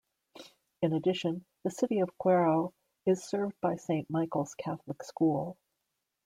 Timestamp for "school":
5.03-5.59